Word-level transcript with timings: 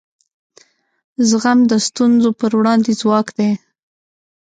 زغم 1.29 1.59
د 1.71 1.73
ستونزو 1.87 2.29
پر 2.39 2.51
وړاندې 2.59 2.91
ځواک 3.01 3.27
دی. 3.37 3.51